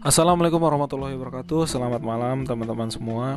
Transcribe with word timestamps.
Assalamualaikum 0.00 0.64
warahmatullahi 0.64 1.12
wabarakatuh. 1.12 1.68
Selamat 1.68 2.00
malam 2.00 2.48
teman-teman 2.48 2.88
semua. 2.88 3.36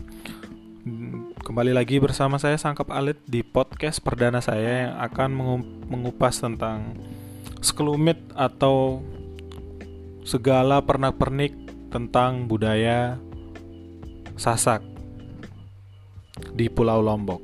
Kembali 1.43 1.75
lagi 1.75 2.00
bersama 2.00 2.39
saya 2.39 2.55
Sangkap 2.55 2.88
Alit 2.88 3.20
di 3.28 3.43
podcast 3.43 4.00
perdana 4.00 4.39
saya 4.39 4.88
Yang 4.88 4.96
akan 5.12 5.29
mengupas 5.91 6.39
tentang 6.39 6.95
Sekelumit 7.59 8.16
atau 8.31 9.04
Segala 10.23 10.80
pernak-pernik 10.80 11.52
tentang 11.91 12.48
budaya 12.48 13.20
Sasak 14.39 14.88
Di 16.55 16.71
Pulau 16.71 17.04
Lombok. 17.04 17.43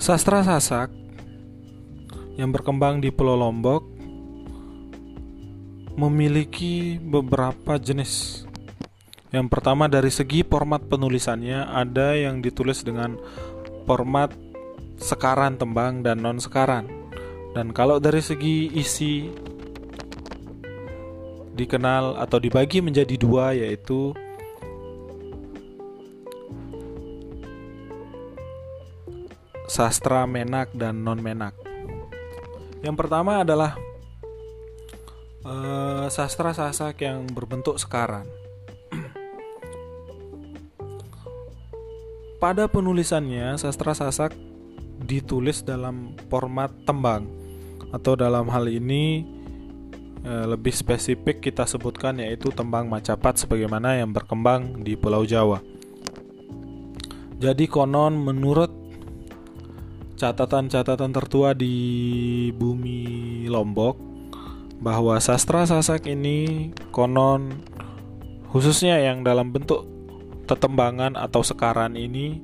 Sastra 0.00 0.40
Sasak 0.40 0.88
yang 2.40 2.56
berkembang 2.56 3.04
di 3.04 3.12
Pulau 3.12 3.36
Lombok 3.36 3.97
memiliki 5.98 6.94
beberapa 7.02 7.74
jenis. 7.74 8.46
Yang 9.34 9.50
pertama 9.50 9.90
dari 9.90 10.14
segi 10.14 10.46
format 10.46 10.78
penulisannya 10.86 11.66
ada 11.66 12.14
yang 12.14 12.38
ditulis 12.38 12.86
dengan 12.86 13.18
format 13.82 14.30
sekaran 14.94 15.58
tembang 15.58 16.06
dan 16.06 16.22
non 16.22 16.38
sekaran. 16.38 16.86
Dan 17.52 17.74
kalau 17.74 17.98
dari 17.98 18.22
segi 18.22 18.70
isi 18.78 19.26
dikenal 21.58 22.14
atau 22.22 22.38
dibagi 22.38 22.78
menjadi 22.78 23.18
dua 23.18 23.50
yaitu 23.50 24.14
sastra 29.66 30.22
menak 30.30 30.70
dan 30.78 31.02
non 31.02 31.18
menak. 31.18 31.58
Yang 32.86 32.94
pertama 32.94 33.42
adalah 33.42 33.87
uh, 35.44 36.06
sastra 36.10 36.50
sasak 36.56 37.04
yang 37.04 37.28
berbentuk 37.30 37.78
sekarang. 37.78 38.26
Pada 42.38 42.70
penulisannya, 42.70 43.58
sastra 43.58 43.98
sasak 43.98 44.30
ditulis 45.02 45.66
dalam 45.66 46.14
format 46.30 46.70
tembang 46.86 47.26
atau 47.90 48.14
dalam 48.14 48.46
hal 48.50 48.70
ini 48.70 49.26
uh, 50.22 50.46
lebih 50.46 50.70
spesifik 50.70 51.42
kita 51.42 51.66
sebutkan 51.66 52.22
yaitu 52.22 52.54
tembang 52.54 52.86
Macapat 52.86 53.42
sebagaimana 53.42 53.98
yang 53.98 54.14
berkembang 54.14 54.86
di 54.86 54.94
Pulau 54.94 55.26
Jawa. 55.26 55.58
Jadi 57.38 57.70
konon 57.70 58.18
menurut 58.18 58.70
catatan-catatan 60.18 61.14
tertua 61.14 61.54
di 61.54 61.74
bumi 62.54 63.46
Lombok 63.46 64.07
bahwa 64.78 65.18
sastra 65.18 65.66
Sasak 65.66 66.06
ini 66.06 66.70
konon 66.94 67.58
khususnya 68.54 69.02
yang 69.02 69.26
dalam 69.26 69.50
bentuk 69.50 69.84
tetembangan 70.48 71.18
atau 71.18 71.44
sekaran 71.44 71.98
ini 71.98 72.40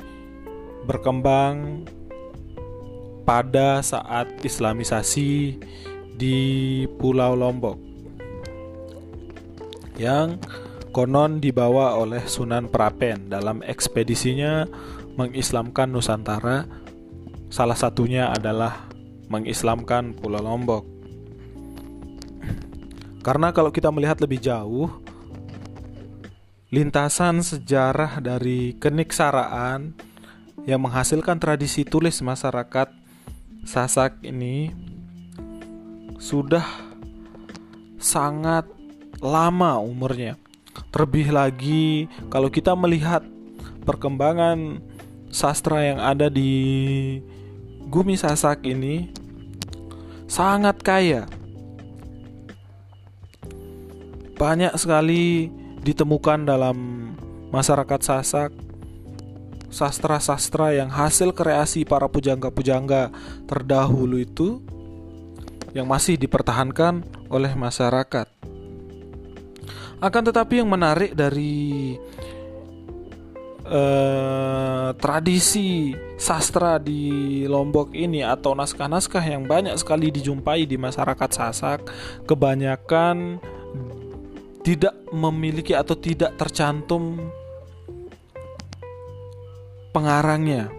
berkembang 0.84 1.86
pada 3.24 3.80
saat 3.80 4.28
Islamisasi 4.44 5.56
di 6.14 6.38
Pulau 7.00 7.32
Lombok 7.32 7.80
yang 9.96 10.36
konon 10.94 11.42
dibawa 11.42 11.98
oleh 11.98 12.22
Sunan 12.28 12.70
Prapen 12.70 13.32
dalam 13.32 13.64
ekspedisinya 13.66 14.68
mengislamkan 15.18 15.90
Nusantara. 15.90 16.66
Salah 17.50 17.78
satunya 17.78 18.34
adalah 18.34 18.90
mengislamkan 19.30 20.14
Pulau 20.18 20.42
Lombok 20.42 20.93
karena 23.24 23.56
kalau 23.56 23.72
kita 23.72 23.88
melihat 23.88 24.20
lebih 24.20 24.36
jauh, 24.36 25.00
lintasan 26.68 27.40
sejarah 27.40 28.20
dari 28.20 28.76
keniksaraan 28.76 29.96
yang 30.68 30.84
menghasilkan 30.84 31.40
tradisi 31.40 31.88
tulis 31.88 32.20
masyarakat 32.20 32.92
Sasak 33.64 34.20
ini 34.20 34.76
sudah 36.20 36.68
sangat 37.96 38.68
lama 39.24 39.80
umurnya. 39.80 40.36
Terlebih 40.92 41.32
lagi 41.32 42.04
kalau 42.28 42.52
kita 42.52 42.76
melihat 42.76 43.24
perkembangan 43.88 44.84
sastra 45.32 45.80
yang 45.80 45.96
ada 45.96 46.28
di 46.28 46.52
Gumi 47.88 48.20
Sasak 48.20 48.68
ini 48.68 49.08
sangat 50.28 50.84
kaya 50.84 51.24
banyak 54.34 54.74
sekali 54.74 55.48
ditemukan 55.84 56.46
dalam 56.46 56.76
masyarakat 57.54 58.00
Sasak 58.02 58.50
sastra-sastra 59.74 60.70
yang 60.70 60.86
hasil 60.86 61.34
kreasi 61.34 61.82
para 61.82 62.06
pujangga-pujangga 62.06 63.10
terdahulu 63.50 64.22
itu 64.22 64.62
yang 65.74 65.90
masih 65.90 66.14
dipertahankan 66.14 67.02
oleh 67.26 67.50
masyarakat. 67.58 68.30
Akan 69.98 70.22
tetapi 70.22 70.62
yang 70.62 70.70
menarik 70.70 71.18
dari 71.18 71.98
eh, 73.66 74.88
tradisi 74.94 75.90
sastra 76.14 76.78
di 76.78 77.42
Lombok 77.50 77.90
ini 77.98 78.22
atau 78.22 78.54
naskah-naskah 78.54 79.26
yang 79.26 79.50
banyak 79.50 79.74
sekali 79.74 80.14
dijumpai 80.14 80.70
di 80.70 80.78
masyarakat 80.78 81.30
Sasak 81.34 81.90
kebanyakan 82.30 83.42
tidak 84.64 84.96
memiliki 85.12 85.76
atau 85.76 85.92
tidak 85.92 86.34
tercantum 86.40 87.20
pengarangnya 89.92 90.72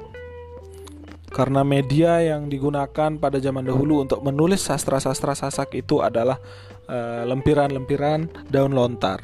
karena 1.35 1.67
media 1.67 2.23
yang 2.23 2.47
digunakan 2.47 3.19
pada 3.19 3.37
zaman 3.43 3.67
dahulu 3.67 4.07
untuk 4.07 4.23
menulis 4.23 4.63
sastra-sastra 4.63 5.35
Sasak 5.35 5.75
itu 5.75 5.99
adalah 5.99 6.39
eh, 6.87 7.27
lempiran-lempiran 7.27 8.31
uh, 8.31 8.47
daun 8.47 8.71
lontar. 8.71 9.19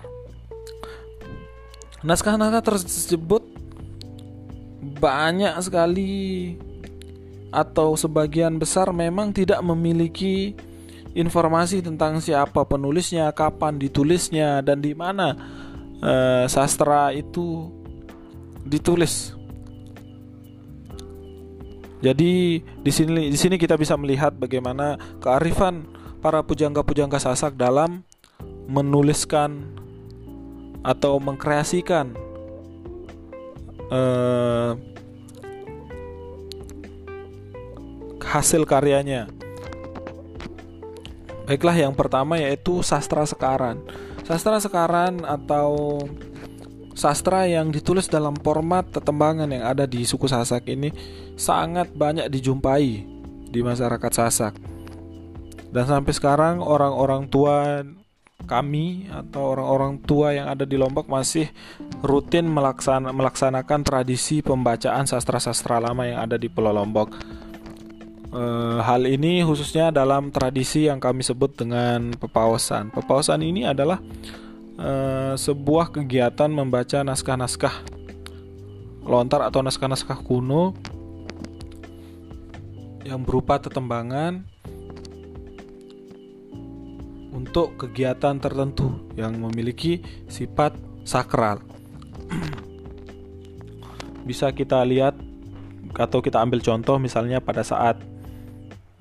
Naskah-naskah 2.03 2.67
tersebut 2.67 3.43
banyak 4.99 5.55
sekali 5.63 6.11
atau 7.47 7.95
sebagian 7.95 8.59
besar 8.59 8.91
memang 8.91 9.31
tidak 9.31 9.63
memiliki 9.63 10.51
informasi 11.13 11.83
tentang 11.83 12.19
siapa 12.23 12.63
penulisnya, 12.63 13.31
kapan 13.35 13.75
ditulisnya, 13.75 14.63
dan 14.63 14.79
di 14.79 14.95
mana 14.95 15.35
uh, 15.99 16.45
sastra 16.47 17.11
itu 17.11 17.67
ditulis. 18.63 19.35
Jadi 22.01 22.63
di 22.65 22.91
sini 22.91 23.29
di 23.29 23.37
sini 23.37 23.55
kita 23.61 23.77
bisa 23.77 23.93
melihat 23.93 24.33
bagaimana 24.33 24.97
kearifan 25.21 25.85
para 26.17 26.41
pujangga-pujangga 26.41 27.21
Sasak 27.21 27.53
dalam 27.53 28.01
menuliskan 28.65 29.69
atau 30.81 31.21
mengkreasikan 31.21 32.17
uh, 33.93 34.73
hasil 38.17 38.65
karyanya. 38.65 39.29
Baiklah 41.51 41.75
yang 41.75 41.91
pertama 41.91 42.39
yaitu 42.39 42.79
sastra 42.79 43.27
sekaran. 43.27 43.83
Sastra 44.23 44.55
sekaran 44.63 45.19
atau 45.27 45.99
sastra 46.95 47.43
yang 47.43 47.75
ditulis 47.75 48.07
dalam 48.07 48.39
format 48.39 48.87
tetembangan 48.87 49.51
yang 49.51 49.67
ada 49.67 49.83
di 49.83 50.07
suku 50.07 50.31
Sasak 50.31 50.71
ini 50.71 50.95
sangat 51.35 51.91
banyak 51.91 52.31
dijumpai 52.31 53.03
di 53.51 53.59
masyarakat 53.59 54.11
Sasak. 54.15 54.55
Dan 55.75 55.91
sampai 55.91 56.15
sekarang 56.15 56.63
orang-orang 56.63 57.27
tua 57.27 57.83
kami 58.47 59.11
atau 59.11 59.51
orang-orang 59.51 59.99
tua 60.07 60.31
yang 60.31 60.47
ada 60.47 60.63
di 60.63 60.79
Lombok 60.79 61.11
masih 61.11 61.51
rutin 61.99 62.47
melaksana, 62.47 63.11
melaksanakan 63.11 63.83
tradisi 63.83 64.39
pembacaan 64.39 65.03
sastra-sastra 65.03 65.83
lama 65.83 66.07
yang 66.07 66.23
ada 66.23 66.39
di 66.39 66.47
Pulau 66.47 66.71
Lombok. 66.71 67.11
Uh, 68.31 68.79
hal 68.79 69.03
ini 69.11 69.43
khususnya 69.43 69.91
dalam 69.91 70.31
tradisi 70.31 70.87
yang 70.87 71.03
kami 71.03 71.19
sebut 71.19 71.51
dengan 71.51 72.15
pepawasan. 72.15 72.87
Pepawasan 72.95 73.43
ini 73.43 73.67
adalah 73.67 73.99
uh, 74.79 75.35
sebuah 75.35 75.91
kegiatan 75.91 76.47
membaca 76.47 77.03
naskah-naskah 77.03 77.83
lontar 79.03 79.43
atau 79.43 79.59
naskah-naskah 79.59 80.23
kuno 80.23 80.71
yang 83.03 83.27
berupa 83.27 83.59
tetembangan 83.59 84.47
untuk 87.35 87.75
kegiatan 87.75 88.39
tertentu 88.39 89.11
yang 89.19 89.35
memiliki 89.35 89.99
sifat 90.31 90.77
sakral. 91.03 91.59
Bisa 94.23 94.53
kita 94.55 94.79
lihat 94.87 95.19
atau 95.97 96.23
kita 96.23 96.39
ambil 96.39 96.63
contoh 96.63 96.95
misalnya 96.95 97.43
pada 97.43 97.65
saat 97.65 97.99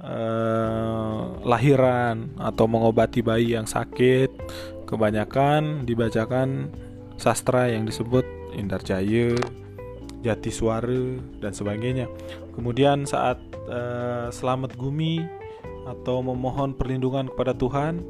uh, 0.00 1.40
lahiran 1.44 2.32
atau 2.40 2.64
mengobati 2.66 3.20
bayi 3.20 3.54
yang 3.56 3.68
sakit 3.68 4.32
kebanyakan 4.88 5.86
dibacakan 5.86 6.72
sastra 7.20 7.70
yang 7.70 7.86
disebut 7.86 8.26
Indar 8.56 8.82
Jaya, 8.82 9.38
Jati 10.24 10.50
Suara 10.50 11.20
dan 11.38 11.52
sebagainya. 11.54 12.10
Kemudian 12.56 13.06
saat 13.06 13.38
uh, 13.70 14.32
selamat 14.34 14.74
gumi 14.74 15.22
atau 15.86 16.24
memohon 16.24 16.74
perlindungan 16.74 17.30
kepada 17.30 17.54
Tuhan, 17.54 18.02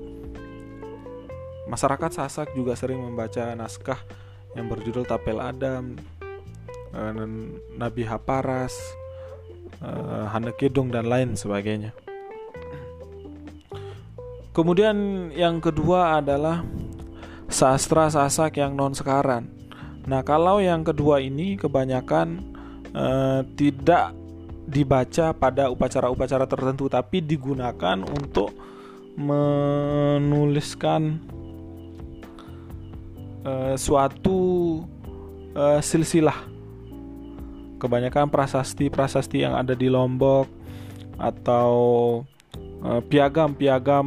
masyarakat 1.68 2.10
Sasak 2.16 2.56
juga 2.56 2.74
sering 2.74 3.04
membaca 3.04 3.52
naskah 3.52 4.00
yang 4.56 4.66
berjudul 4.66 5.04
Tapel 5.04 5.38
Adam, 5.38 6.00
uh, 6.96 7.12
Nabi 7.76 8.02
Haparas, 8.08 8.74
uh, 9.78 10.26
Hanekedong 10.34 10.90
dan 10.90 11.06
lain 11.06 11.38
sebagainya. 11.38 11.94
Kemudian 14.50 15.30
yang 15.30 15.62
kedua 15.62 16.18
adalah 16.18 16.66
sastra 17.46 18.10
Sasak 18.10 18.58
yang 18.58 18.74
non 18.74 18.94
sekaran. 18.94 19.46
Nah, 20.10 20.26
kalau 20.26 20.58
yang 20.58 20.82
kedua 20.82 21.22
ini 21.22 21.54
kebanyakan 21.54 22.42
eh, 22.90 23.40
tidak 23.54 24.10
dibaca 24.66 25.30
pada 25.34 25.70
upacara-upacara 25.70 26.46
tertentu, 26.50 26.90
tapi 26.90 27.22
digunakan 27.22 28.02
untuk 28.02 28.50
menuliskan 29.14 31.22
eh, 33.46 33.74
suatu 33.78 34.82
eh, 35.54 35.78
silsilah. 35.78 36.50
Kebanyakan 37.80 38.28
prasasti-prasasti 38.28 39.42
yang 39.42 39.56
ada 39.56 39.72
di 39.72 39.88
Lombok 39.88 40.46
atau 41.16 41.72
eh, 42.84 43.00
piagam-piagam 43.08 44.06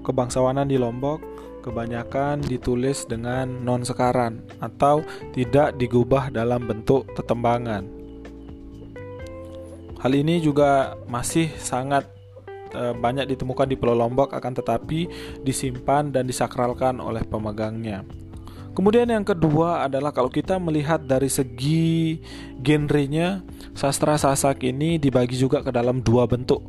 kebangsawanan 0.00 0.66
di 0.66 0.80
Lombok 0.80 1.30
kebanyakan 1.60 2.40
ditulis 2.40 3.04
dengan 3.04 3.60
non 3.60 3.84
sekaran 3.84 4.40
atau 4.58 5.04
tidak 5.36 5.76
digubah 5.76 6.32
dalam 6.32 6.64
bentuk 6.64 7.06
tetembangan. 7.12 7.84
Hal 10.00 10.12
ini 10.16 10.40
juga 10.40 10.96
masih 11.12 11.52
sangat 11.60 12.08
e, 12.72 12.96
banyak 12.96 13.28
ditemukan 13.36 13.68
di 13.68 13.76
Pulau 13.76 13.92
Lombok 13.92 14.32
akan 14.32 14.56
tetapi 14.56 15.00
disimpan 15.44 16.08
dan 16.08 16.24
disakralkan 16.24 17.04
oleh 17.04 17.20
pemegangnya. 17.28 18.00
Kemudian 18.70 19.10
yang 19.10 19.26
kedua 19.26 19.90
adalah 19.90 20.14
kalau 20.14 20.30
kita 20.30 20.56
melihat 20.62 21.02
dari 21.02 21.26
segi 21.26 22.22
genrenya, 22.62 23.42
sastra 23.74 24.14
Sasak 24.14 24.62
ini 24.62 24.96
dibagi 24.96 25.34
juga 25.34 25.60
ke 25.60 25.74
dalam 25.74 25.98
dua 26.00 26.30
bentuk. 26.30 26.62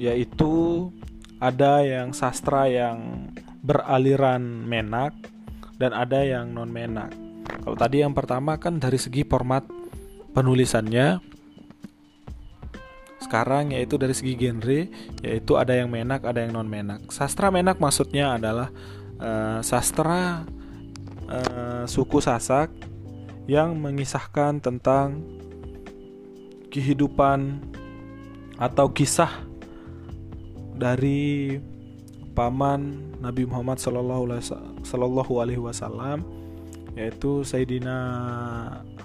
Yaitu 0.00 0.88
ada 1.38 1.84
yang 1.84 2.16
sastra 2.16 2.66
yang 2.66 3.28
beraliran 3.60 4.40
menak 4.64 5.12
dan 5.76 5.92
ada 5.92 6.24
yang 6.24 6.52
non 6.56 6.72
menak. 6.72 7.12
Kalau 7.44 7.76
tadi 7.76 8.00
yang 8.00 8.16
pertama 8.16 8.56
kan 8.56 8.80
dari 8.80 8.96
segi 8.96 9.24
format 9.28 9.64
penulisannya 10.32 11.20
sekarang 13.24 13.72
yaitu 13.72 13.96
dari 13.96 14.12
segi 14.12 14.36
genre 14.36 14.80
yaitu 15.24 15.52
ada 15.56 15.72
yang 15.72 15.88
menak 15.88 16.24
ada 16.24 16.44
yang 16.44 16.56
non 16.56 16.68
menak. 16.68 17.08
Sastra 17.08 17.48
menak 17.52 17.80
maksudnya 17.80 18.36
adalah 18.36 18.68
uh, 19.20 19.60
sastra 19.60 20.46
uh, 21.28 21.84
suku 21.84 22.18
Sasak 22.18 22.70
yang 23.44 23.76
mengisahkan 23.76 24.60
tentang 24.64 25.20
kehidupan 26.72 27.60
atau 28.56 28.90
kisah 28.90 29.30
dari 30.74 31.58
paman 32.34 33.14
Nabi 33.22 33.46
Muhammad 33.46 33.78
Sallallahu 33.78 35.38
Alaihi 35.38 35.62
Wasallam 35.62 36.26
yaitu 36.98 37.42
Sayyidina 37.46 37.96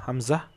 Hamzah. 0.05 0.49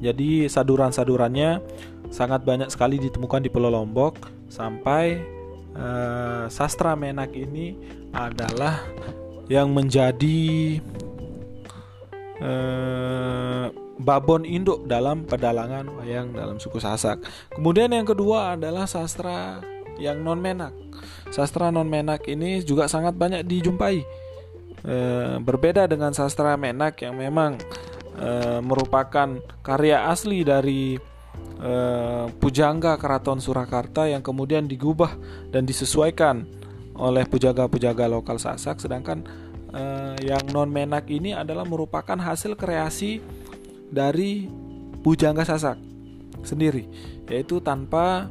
Jadi 0.00 0.48
saduran-sadurannya 0.48 1.60
sangat 2.08 2.40
banyak 2.48 2.72
sekali 2.72 2.96
ditemukan 2.96 3.44
di 3.44 3.52
Pulau 3.52 3.68
Lombok 3.68 4.32
sampai 4.48 5.20
uh, 5.76 6.46
sastra 6.50 6.94
Menak 6.94 7.34
ini 7.34 7.76
adalah 8.14 8.82
yang 9.50 9.74
menjadi 9.74 10.78
uh, 12.42 13.66
babon 14.00 14.48
induk 14.48 14.88
dalam 14.88 15.28
pedalangan 15.28 15.84
wayang 16.00 16.32
dalam 16.32 16.56
suku 16.56 16.80
Sasak. 16.80 17.20
Kemudian 17.52 17.92
yang 17.92 18.08
kedua 18.08 18.56
adalah 18.56 18.88
sastra 18.88 19.60
yang 20.00 20.24
non 20.24 20.40
menak. 20.40 20.72
Sastra 21.28 21.68
non 21.68 21.86
menak 21.86 22.24
ini 22.26 22.64
juga 22.64 22.88
sangat 22.88 23.14
banyak 23.14 23.44
dijumpai. 23.44 24.00
E, 24.80 24.96
berbeda 25.44 25.84
dengan 25.84 26.16
sastra 26.16 26.56
menak 26.56 27.04
yang 27.04 27.20
memang 27.20 27.60
e, 28.16 28.30
merupakan 28.64 29.36
karya 29.60 30.08
asli 30.08 30.40
dari 30.40 30.96
e, 31.60 31.72
pujangga 32.40 32.96
keraton 32.96 33.38
Surakarta 33.38 34.08
yang 34.08 34.24
kemudian 34.24 34.66
digubah 34.66 35.14
dan 35.52 35.68
disesuaikan 35.68 36.46
oleh 36.96 37.24
pujaga-pujaga 37.24 38.08
lokal 38.10 38.36
Sasak 38.36 38.80
sedangkan 38.80 39.24
e, 39.72 39.82
yang 40.26 40.44
non 40.50 40.68
menak 40.68 41.08
ini 41.08 41.32
adalah 41.32 41.64
merupakan 41.64 42.16
hasil 42.16 42.56
kreasi 42.56 43.20
dari 43.90 44.46
Bujangga 45.00 45.48
Sasak 45.48 45.80
sendiri, 46.44 46.84
yaitu 47.28 47.58
tanpa 47.60 48.28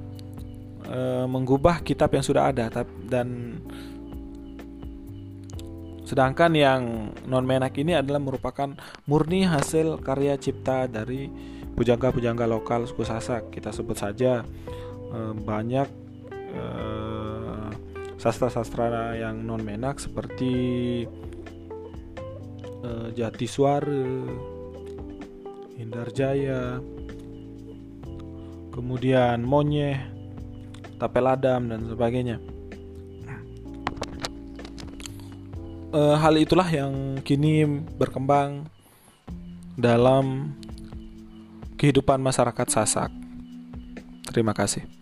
e, 0.85 1.25
mengubah 1.25 1.81
kitab 1.81 2.13
yang 2.13 2.25
sudah 2.25 2.53
ada. 2.53 2.69
Dan 3.09 3.59
sedangkan 6.05 6.51
yang 6.53 6.81
non 7.25 7.45
menak 7.45 7.73
ini 7.77 7.97
adalah 7.97 8.21
merupakan 8.21 8.73
murni 9.09 9.45
hasil 9.45 10.01
karya 10.01 10.37
cipta 10.37 10.85
dari 10.85 11.29
pujangga-pujangga 11.79 12.43
lokal 12.43 12.83
suku 12.83 13.07
Sasak. 13.07 13.55
Kita 13.55 13.71
sebut 13.71 13.95
saja 13.95 14.43
e, 15.15 15.17
banyak 15.31 15.87
e, 16.35 16.63
sastra-sastra 18.19 19.15
yang 19.15 19.39
non 19.47 19.63
menak 19.63 20.03
seperti 20.03 20.51
e, 22.83 22.89
Jati 23.15 23.47
Suara 23.47 24.03
Indar 25.79 26.11
Jaya, 26.11 26.83
kemudian 28.75 29.39
Monyeh, 29.39 29.95
Tapel 30.99 31.31
Adam 31.31 31.71
dan 31.71 31.87
sebagainya. 31.87 32.43
E, 35.95 36.01
hal 36.19 36.35
itulah 36.35 36.67
yang 36.67 37.23
kini 37.23 37.63
berkembang 37.95 38.67
dalam 39.79 40.51
kehidupan 41.79 42.19
masyarakat 42.19 42.67
Sasak. 42.67 43.07
Terima 44.27 44.51
kasih. 44.51 44.98